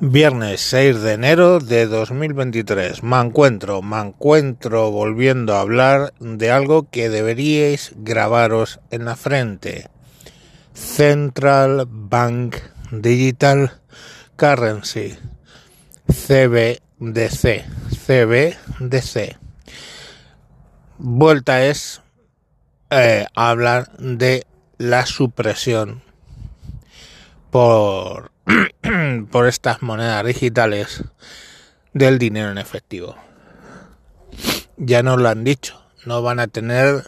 Viernes 0.00 0.60
6 0.60 1.02
de 1.02 1.12
enero 1.12 1.60
de 1.60 1.86
2023. 1.86 3.04
Me 3.04 3.20
encuentro, 3.20 3.80
me 3.80 4.00
encuentro 4.00 4.90
volviendo 4.90 5.54
a 5.54 5.60
hablar 5.60 6.12
de 6.18 6.50
algo 6.50 6.90
que 6.90 7.08
deberíais 7.08 7.92
grabaros 7.96 8.80
en 8.90 9.04
la 9.04 9.14
frente. 9.14 9.88
Central 10.74 11.86
Bank 11.88 12.56
Digital 12.90 13.70
Currency. 14.34 15.16
CBDC. 16.08 17.64
CBDC. 18.04 19.36
Vuelta 20.98 21.64
es 21.66 22.02
eh, 22.90 23.26
hablar 23.36 23.92
de 23.98 24.44
la 24.76 25.06
supresión 25.06 26.02
por 27.54 28.32
por 29.30 29.46
estas 29.46 29.80
monedas 29.80 30.26
digitales 30.26 31.04
del 31.92 32.18
dinero 32.18 32.50
en 32.50 32.58
efectivo. 32.58 33.14
Ya 34.76 35.04
nos 35.04 35.20
lo 35.20 35.28
han 35.28 35.44
dicho, 35.44 35.80
no 36.04 36.20
van 36.20 36.40
a 36.40 36.48
tener 36.48 37.04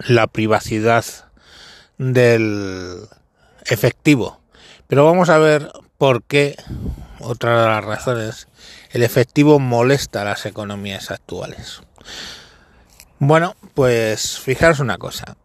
la 0.00 0.26
privacidad 0.26 1.04
del 1.98 3.06
efectivo. 3.64 4.40
Pero 4.88 5.04
vamos 5.04 5.28
a 5.28 5.38
ver 5.38 5.70
por 5.98 6.24
qué, 6.24 6.56
otra 7.20 7.62
de 7.62 7.68
las 7.68 7.84
razones, 7.84 8.48
el 8.90 9.04
efectivo 9.04 9.60
molesta 9.60 10.22
a 10.22 10.24
las 10.24 10.46
economías 10.46 11.12
actuales. 11.12 11.80
Bueno, 13.20 13.54
pues 13.74 14.40
fijaros 14.40 14.80
una 14.80 14.98
cosa. 14.98 15.36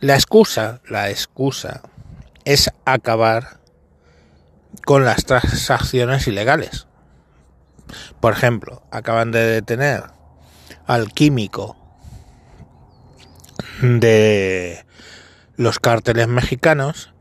La 0.00 0.14
excusa, 0.14 0.80
la 0.88 1.10
excusa 1.10 1.82
es 2.46 2.70
acabar 2.84 3.58
con 4.86 5.04
las 5.04 5.24
transacciones 5.24 6.26
ilegales. 6.28 6.86
Por 8.20 8.32
ejemplo, 8.32 8.82
acaban 8.90 9.32
de 9.32 9.40
detener 9.40 10.04
al 10.86 11.12
químico 11.12 11.76
de 13.82 14.86
los 15.56 15.80
cárteles 15.80 16.28
mexicanos 16.28 17.12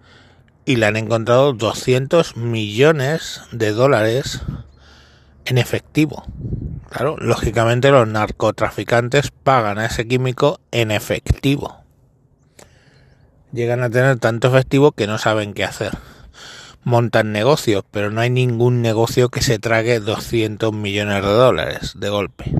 y 0.63 0.75
le 0.77 0.85
han 0.85 0.95
encontrado 0.95 1.53
200 1.53 2.37
millones 2.37 3.41
de 3.51 3.71
dólares 3.71 4.41
en 5.45 5.57
efectivo. 5.57 6.23
Claro, 6.89 7.17
lógicamente 7.17 7.89
los 7.89 8.07
narcotraficantes 8.07 9.31
pagan 9.31 9.79
a 9.79 9.87
ese 9.87 10.07
químico 10.07 10.59
en 10.71 10.91
efectivo. 10.91 11.84
Llegan 13.55 13.81
a 13.81 13.89
tener 13.89 14.19
tanto 14.19 14.49
efectivo 14.49 14.91
que 14.91 15.07
no 15.07 15.17
saben 15.17 15.55
qué 15.55 15.63
hacer 15.63 15.97
montan 16.85 17.31
negocios, 17.33 17.83
pero 17.91 18.11
no 18.11 18.21
hay 18.21 18.29
ningún 18.29 18.81
negocio 18.81 19.29
que 19.29 19.41
se 19.41 19.59
trague 19.59 19.99
200 19.99 20.71
millones 20.71 21.23
de 21.23 21.29
dólares 21.29 21.93
de 21.95 22.09
golpe. 22.09 22.53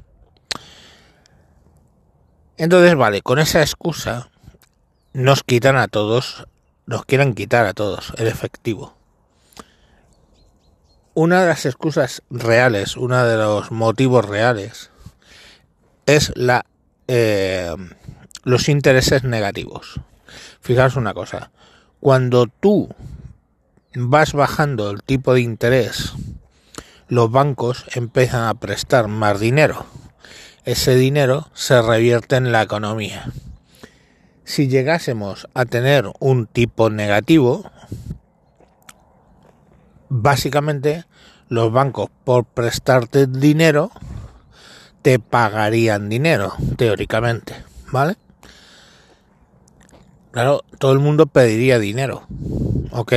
Entonces, 2.58 2.96
vale, 2.96 3.22
con 3.22 3.40
esa 3.40 3.62
excusa 3.62 4.30
nos 5.14 5.44
quitan 5.44 5.78
a 5.78 5.88
todos, 5.88 6.48
nos 6.88 7.06
quieren 7.06 7.36
quitar 7.36 7.68
a 7.68 7.74
todos 7.74 8.14
el 8.18 8.28
efectivo. 8.28 8.96
Una 11.14 11.42
de 11.42 11.48
las 11.48 11.66
excusas 11.66 12.24
reales, 12.30 12.98
uno 12.98 13.24
de 13.24 13.38
los 13.38 13.72
motivos 13.72 14.26
reales, 14.26 14.90
es 16.08 16.34
la 16.36 16.66
eh, 17.08 17.76
los 18.44 18.70
intereses 18.70 19.24
negativos. 19.24 20.00
Fijaos 20.62 20.96
una 20.96 21.14
cosa, 21.14 21.52
cuando 22.00 22.48
tú 22.48 22.90
vas 23.96 24.34
bajando 24.34 24.92
el 24.92 25.04
tipo 25.04 25.34
de 25.34 25.42
interés, 25.42 26.14
los 27.08 27.32
bancos 27.32 27.86
empiezan 27.94 28.44
a 28.48 28.54
prestar 28.54 29.08
más 29.08 29.40
dinero. 29.40 29.86
Ese 30.64 30.96
dinero 30.96 31.50
se 31.54 31.82
revierte 31.82 32.36
en 32.36 32.52
la 32.52 32.64
economía. 32.64 33.32
Si 34.44 34.68
llegásemos 34.68 35.48
a 35.54 35.66
tener 35.66 36.12
un 36.20 36.48
tipo 36.48 36.90
negativo, 36.90 37.72
básicamente 40.10 41.06
los 41.48 41.72
bancos 41.72 42.10
por 42.24 42.46
prestarte 42.46 43.28
dinero 43.28 43.92
te 45.02 45.20
pagarían 45.20 46.10
dinero, 46.10 46.54
teóricamente, 46.78 47.56
¿vale? 47.92 48.18
Claro, 50.36 50.66
todo 50.80 50.92
el 50.92 51.00
mundo 51.00 51.28
pediría 51.28 51.80
dinero, 51.80 52.28
¿ok? 52.92 53.14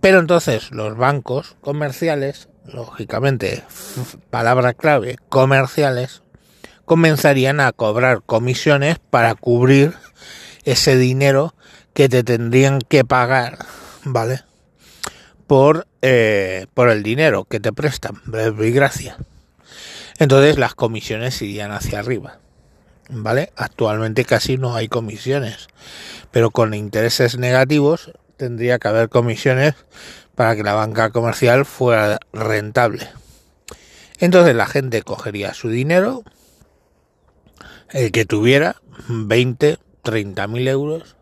Pero 0.00 0.18
entonces 0.18 0.72
los 0.72 0.96
bancos 0.96 1.54
comerciales, 1.60 2.48
lógicamente, 2.64 3.62
palabra 4.30 4.74
clave, 4.74 5.16
comerciales, 5.28 6.24
comenzarían 6.86 7.60
a 7.60 7.70
cobrar 7.70 8.22
comisiones 8.26 8.98
para 8.98 9.36
cubrir 9.36 9.94
ese 10.64 10.96
dinero 10.96 11.54
que 11.94 12.08
te 12.08 12.24
tendrían 12.24 12.80
que 12.80 13.04
pagar, 13.04 13.58
¿vale? 14.02 14.40
Por, 15.46 15.86
eh, 16.02 16.66
por 16.74 16.90
el 16.90 17.04
dinero 17.04 17.44
que 17.44 17.60
te 17.60 17.72
prestan, 17.72 18.20
y 18.26 18.70
gracia. 18.72 19.18
Entonces 20.18 20.58
las 20.58 20.74
comisiones 20.74 21.40
irían 21.42 21.70
hacia 21.70 22.00
arriba, 22.00 22.40
¿vale? 23.08 23.52
Actualmente 23.56 24.24
casi 24.24 24.56
no 24.56 24.74
hay 24.74 24.88
comisiones, 24.88 25.68
pero 26.30 26.50
con 26.50 26.74
intereses 26.74 27.38
negativos 27.38 28.12
tendría 28.36 28.78
que 28.78 28.88
haber 28.88 29.08
comisiones 29.08 29.74
para 30.34 30.54
que 30.54 30.62
la 30.62 30.74
banca 30.74 31.10
comercial 31.10 31.64
fuera 31.64 32.20
rentable. 32.32 33.08
Entonces 34.20 34.54
la 34.54 34.66
gente 34.66 35.02
cogería 35.02 35.54
su 35.54 35.68
dinero, 35.68 36.22
el 37.90 38.12
que 38.12 38.24
tuviera 38.24 38.76
20, 39.08 39.78
30 40.02 40.46
mil 40.48 40.68
euros, 40.68 41.16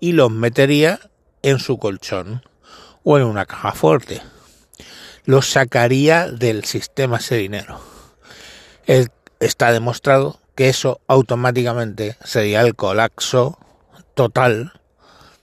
y 0.00 0.12
los 0.12 0.30
metería 0.30 1.00
en 1.42 1.58
su 1.58 1.78
colchón 1.78 2.42
o 3.04 3.18
en 3.18 3.24
una 3.24 3.46
caja 3.46 3.72
fuerte. 3.72 4.22
Los 5.24 5.50
sacaría 5.50 6.30
del 6.30 6.64
sistema 6.64 7.16
ese 7.16 7.36
dinero. 7.36 7.80
está 9.40 9.72
demostrado 9.72 10.40
que 10.56 10.68
eso 10.68 11.00
automáticamente 11.06 12.16
sería 12.24 12.62
el 12.62 12.74
colapso 12.74 13.58
total 14.14 14.72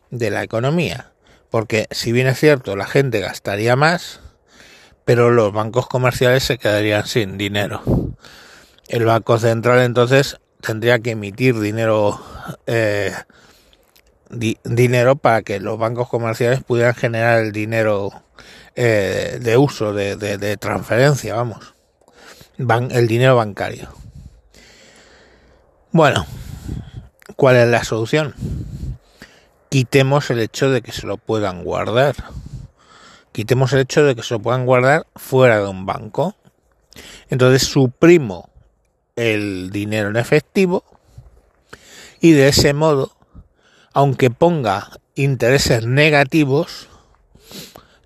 de 0.09 0.29
la 0.31 0.43
economía. 0.43 1.11
Porque 1.49 1.87
si 1.91 2.11
bien 2.11 2.27
es 2.27 2.39
cierto, 2.39 2.75
la 2.75 2.87
gente 2.87 3.19
gastaría 3.21 3.75
más, 3.75 4.19
pero 5.05 5.31
los 5.31 5.53
bancos 5.53 5.87
comerciales 5.87 6.43
se 6.43 6.57
quedarían 6.57 7.05
sin 7.05 7.37
dinero. 7.37 7.81
El 8.89 9.05
Banco 9.05 9.39
Central 9.39 9.79
entonces 9.79 10.39
tendría 10.61 10.99
que 10.99 11.11
emitir 11.11 11.59
dinero 11.59 12.19
eh, 12.65 13.13
dinero 14.29 15.15
para 15.15 15.41
que 15.43 15.59
los 15.59 15.77
bancos 15.77 16.09
comerciales 16.09 16.63
pudieran 16.63 16.95
generar 16.95 17.39
el 17.39 17.51
dinero 17.51 18.11
eh, 18.75 19.37
de 19.39 19.57
uso, 19.57 19.93
de, 19.93 20.15
de, 20.15 20.57
transferencia, 20.57 21.35
vamos. 21.35 21.75
el 22.57 23.07
dinero 23.07 23.35
bancario. 23.35 23.89
Bueno, 25.93 26.25
¿cuál 27.37 27.55
es 27.55 27.67
la 27.69 27.83
solución? 27.85 28.35
quitemos 29.73 30.29
el 30.29 30.39
hecho 30.39 30.69
de 30.69 30.83
que 30.83 30.91
se 30.91 31.07
lo 31.07 31.17
puedan 31.17 31.63
guardar. 31.63 32.15
Quitemos 33.31 33.73
el 33.73 33.79
hecho 33.79 34.03
de 34.03 34.15
que 34.15 34.21
se 34.21 34.35
lo 34.35 34.39
puedan 34.39 34.67
guardar 34.67 35.07
fuera 35.15 35.57
de 35.59 35.67
un 35.67 35.87
banco. 35.87 36.35
Entonces 37.31 37.67
suprimo 37.67 38.51
el 39.15 39.71
dinero 39.71 40.09
en 40.09 40.17
efectivo 40.17 40.83
y 42.21 42.33
de 42.33 42.49
ese 42.49 42.75
modo, 42.75 43.13
aunque 43.93 44.29
ponga 44.29 44.91
intereses 45.15 45.87
negativos, 45.87 46.87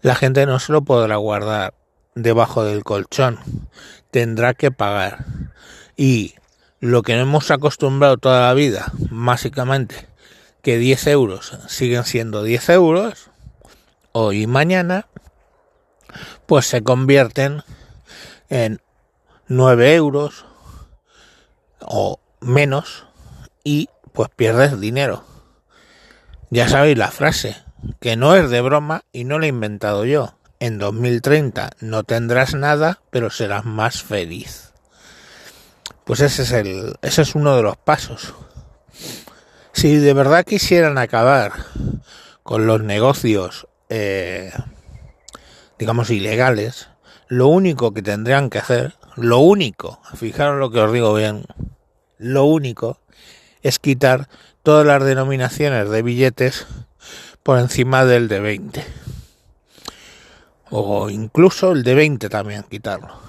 la 0.01 0.15
gente 0.15 0.45
no 0.45 0.59
se 0.59 0.71
lo 0.71 0.83
podrá 0.83 1.17
guardar 1.17 1.73
debajo 2.15 2.63
del 2.63 2.85
colchón. 2.85 3.39
Tendrá 4.09 4.53
que 4.53 4.71
pagar. 4.71 5.25
Y 5.97 6.35
lo 6.79 7.01
que 7.01 7.19
hemos 7.19 7.51
acostumbrado 7.51 8.17
toda 8.17 8.47
la 8.47 8.53
vida, 8.53 8.91
básicamente, 9.09 10.07
que 10.61 10.77
10 10.77 11.07
euros 11.07 11.57
siguen 11.67 12.03
siendo 12.03 12.43
10 12.43 12.69
euros, 12.69 13.31
hoy 14.11 14.43
y 14.43 14.47
mañana, 14.47 15.07
pues 16.45 16.67
se 16.67 16.83
convierten 16.83 17.63
en 18.49 18.81
9 19.47 19.95
euros 19.95 20.45
o 21.79 22.19
menos 22.41 23.05
y 23.63 23.89
pues 24.13 24.29
pierdes 24.35 24.79
dinero. 24.79 25.23
Ya 26.49 26.69
sabéis 26.69 26.97
la 26.97 27.11
frase, 27.11 27.57
que 27.99 28.15
no 28.15 28.35
es 28.35 28.49
de 28.49 28.61
broma 28.61 29.03
y 29.11 29.23
no 29.23 29.39
la 29.39 29.47
he 29.47 29.49
inventado 29.49 30.05
yo. 30.05 30.35
En 30.59 30.79
2030 30.79 31.71
no 31.81 32.03
tendrás 32.03 32.55
nada, 32.55 33.01
pero 33.11 33.29
serás 33.29 33.65
más 33.65 34.01
feliz. 34.01 34.66
Pues 36.07 36.21
ese 36.21 36.41
es 36.41 36.51
el, 36.53 36.95
ese 37.03 37.21
es 37.21 37.35
uno 37.35 37.55
de 37.55 37.61
los 37.61 37.77
pasos. 37.77 38.33
Si 39.73 39.97
de 39.97 40.13
verdad 40.13 40.43
quisieran 40.45 40.97
acabar 40.97 41.51
con 42.41 42.65
los 42.65 42.81
negocios 42.81 43.67
eh, 43.89 44.51
digamos, 45.77 46.09
ilegales, 46.09 46.89
lo 47.27 47.47
único 47.47 47.93
que 47.93 48.01
tendrían 48.01 48.49
que 48.49 48.57
hacer, 48.57 48.95
lo 49.15 49.39
único, 49.39 49.99
fijaros 50.15 50.59
lo 50.59 50.71
que 50.71 50.79
os 50.79 50.91
digo 50.91 51.13
bien, 51.13 51.45
lo 52.17 52.45
único 52.45 52.99
es 53.61 53.79
quitar 53.79 54.27
todas 54.63 54.85
las 54.85 55.03
denominaciones 55.03 55.89
de 55.89 56.01
billetes 56.01 56.67
por 57.43 57.59
encima 57.59 58.05
del 58.05 58.27
de 58.27 58.39
20. 58.39 58.85
O 60.69 61.09
incluso 61.09 61.71
el 61.71 61.83
de 61.83 61.95
20 61.95 62.29
también 62.29 62.63
quitarlo. 62.63 63.19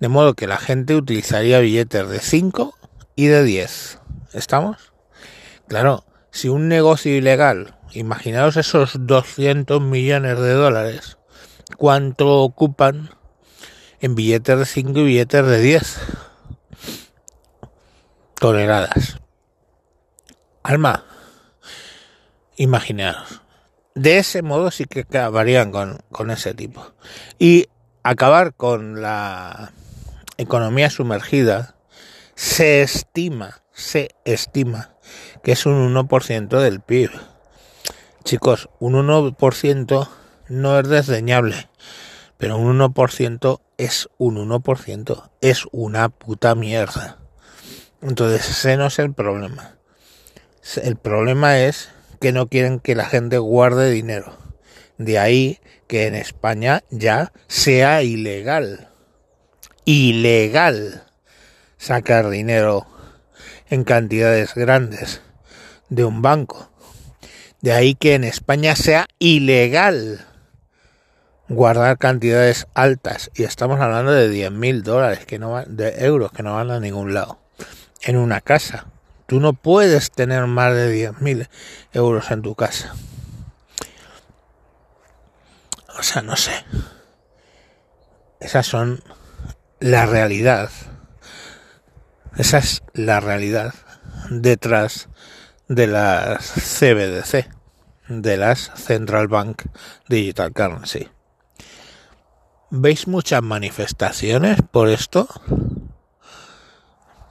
De 0.00 0.08
modo 0.08 0.34
que 0.34 0.46
la 0.46 0.56
gente 0.56 0.96
utilizaría 0.96 1.60
billetes 1.60 2.08
de 2.08 2.20
5 2.20 2.74
y 3.16 3.26
de 3.26 3.44
10. 3.44 3.98
¿Estamos? 4.32 4.92
Claro, 5.68 6.04
si 6.30 6.48
un 6.48 6.68
negocio 6.68 7.14
ilegal, 7.14 7.76
imaginaos 7.92 8.56
esos 8.56 8.92
200 9.06 9.82
millones 9.82 10.38
de 10.38 10.52
dólares, 10.54 11.18
¿cuánto 11.76 12.38
ocupan 12.38 13.10
en 14.00 14.14
billetes 14.14 14.58
de 14.58 14.64
5 14.64 15.00
y 15.00 15.04
billetes 15.04 15.46
de 15.46 15.60
10? 15.60 16.00
Toneladas. 18.36 19.18
Alma, 20.62 21.04
imaginaos. 22.56 23.42
De 23.94 24.16
ese 24.16 24.40
modo 24.40 24.70
sí 24.70 24.86
que 24.86 25.00
acabarían 25.00 25.72
con, 25.72 25.98
con 26.10 26.30
ese 26.30 26.54
tipo. 26.54 26.86
Y 27.38 27.66
acabar 28.02 28.54
con 28.54 29.02
la 29.02 29.72
economía 30.40 30.90
sumergida 30.90 31.76
se 32.34 32.82
estima, 32.82 33.62
se 33.72 34.14
estima 34.24 34.96
que 35.42 35.52
es 35.52 35.66
un 35.66 35.94
1% 35.94 36.60
del 36.60 36.80
PIB. 36.80 37.10
Chicos, 38.24 38.68
un 38.78 38.94
1% 38.94 40.08
no 40.48 40.78
es 40.78 40.88
desdeñable, 40.88 41.68
pero 42.36 42.58
un 42.58 42.78
1% 42.78 43.60
es 43.78 44.08
un 44.18 44.36
1%, 44.36 45.30
es 45.40 45.64
una 45.72 46.08
puta 46.08 46.54
mierda. 46.54 47.18
Entonces 48.02 48.48
ese 48.48 48.76
no 48.76 48.86
es 48.86 48.98
el 48.98 49.12
problema. 49.12 49.76
El 50.82 50.96
problema 50.96 51.58
es 51.58 51.90
que 52.20 52.32
no 52.32 52.48
quieren 52.48 52.80
que 52.80 52.94
la 52.94 53.06
gente 53.06 53.38
guarde 53.38 53.90
dinero. 53.90 54.36
De 54.98 55.18
ahí 55.18 55.60
que 55.86 56.06
en 56.06 56.14
España 56.14 56.84
ya 56.90 57.32
sea 57.48 58.02
ilegal. 58.02 58.89
Ilegal 59.92 61.02
sacar 61.76 62.30
dinero 62.30 62.86
en 63.70 63.82
cantidades 63.82 64.54
grandes 64.54 65.20
de 65.88 66.04
un 66.04 66.22
banco. 66.22 66.70
De 67.60 67.72
ahí 67.72 67.96
que 67.96 68.14
en 68.14 68.22
España 68.22 68.76
sea 68.76 69.08
ilegal 69.18 70.24
guardar 71.48 71.98
cantidades 71.98 72.68
altas. 72.72 73.32
Y 73.34 73.42
estamos 73.42 73.80
hablando 73.80 74.12
de 74.12 74.30
10.000 74.30 74.50
mil 74.52 74.82
dólares, 74.84 75.26
que 75.26 75.40
no 75.40 75.60
de 75.66 76.04
euros 76.04 76.30
que 76.30 76.44
no 76.44 76.54
van 76.54 76.70
a 76.70 76.78
ningún 76.78 77.12
lado. 77.12 77.40
En 78.00 78.16
una 78.16 78.40
casa. 78.40 78.86
Tú 79.26 79.40
no 79.40 79.54
puedes 79.54 80.12
tener 80.12 80.46
más 80.46 80.72
de 80.72 81.10
10.000 81.10 81.48
euros 81.94 82.30
en 82.30 82.42
tu 82.42 82.54
casa. 82.54 82.94
O 85.98 86.02
sea, 86.04 86.22
no 86.22 86.36
sé. 86.36 86.52
Esas 88.38 88.68
son 88.68 89.02
la 89.80 90.04
realidad. 90.04 90.70
Esa 92.36 92.58
es 92.58 92.82
la 92.92 93.18
realidad 93.18 93.74
detrás 94.28 95.08
de 95.68 95.86
las 95.86 96.52
CBDC, 96.52 97.48
de 98.08 98.36
las 98.36 98.70
Central 98.76 99.28
Bank 99.28 99.64
Digital 100.08 100.52
Currency. 100.52 101.08
¿Veis 102.70 103.08
muchas 103.08 103.42
manifestaciones 103.42 104.58
por 104.70 104.88
esto? 104.88 105.26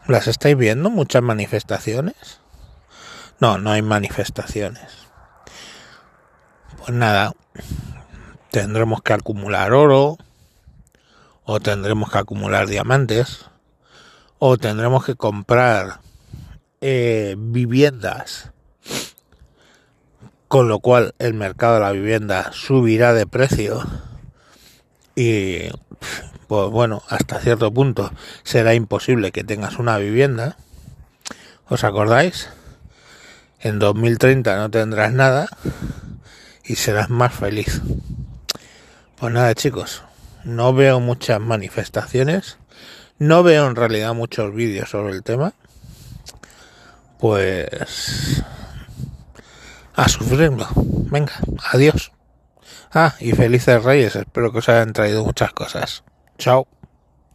¿Las 0.07 0.27
estáis 0.27 0.57
viendo? 0.57 0.89
¿Muchas 0.89 1.21
manifestaciones? 1.21 2.41
No, 3.39 3.57
no 3.57 3.71
hay 3.71 3.81
manifestaciones. 3.81 5.07
Pues 6.79 6.91
nada, 6.91 7.33
tendremos 8.51 9.01
que 9.01 9.13
acumular 9.13 9.71
oro, 9.71 10.17
o 11.51 11.59
tendremos 11.59 12.11
que 12.11 12.19
acumular 12.19 12.67
diamantes, 12.67 13.47
o 14.37 14.59
tendremos 14.59 15.03
que 15.03 15.15
comprar 15.15 15.99
eh, 16.79 17.33
viviendas, 17.39 18.51
con 20.47 20.67
lo 20.67 20.77
cual 20.77 21.15
el 21.17 21.33
mercado 21.33 21.73
de 21.73 21.79
la 21.79 21.91
vivienda 21.91 22.51
subirá 22.53 23.15
de 23.15 23.25
precio 23.25 23.83
y 25.15 25.71
pues 26.47 26.69
bueno, 26.69 27.01
hasta 27.09 27.39
cierto 27.39 27.73
punto 27.73 28.11
será 28.43 28.75
imposible 28.75 29.31
que 29.31 29.43
tengas 29.43 29.79
una 29.79 29.97
vivienda. 29.97 30.55
¿Os 31.67 31.83
acordáis? 31.83 32.49
En 33.59 33.79
2030 33.79 34.55
no 34.55 34.69
tendrás 34.69 35.13
nada 35.13 35.49
y 36.63 36.75
serás 36.75 37.09
más 37.09 37.33
feliz. 37.33 37.81
Pues 39.17 39.33
nada 39.33 39.55
chicos, 39.55 40.03
no 40.43 40.73
veo 40.73 40.99
muchas 40.99 41.39
manifestaciones, 41.39 42.57
no 43.17 43.43
veo 43.43 43.67
en 43.67 43.75
realidad 43.75 44.13
muchos 44.13 44.53
vídeos 44.53 44.89
sobre 44.89 45.13
el 45.13 45.23
tema. 45.23 45.53
Pues 47.19 48.43
a 49.95 50.07
sufrirlo. 50.07 50.67
Venga, 50.75 51.33
adiós. 51.71 52.11
Ah, 52.93 53.15
y 53.19 53.33
felices 53.33 53.83
reyes, 53.83 54.15
espero 54.15 54.51
que 54.51 54.59
os 54.59 54.69
hayan 54.69 54.93
traído 54.93 55.25
muchas 55.25 55.51
cosas. 55.51 56.03
Chao. 56.37 56.67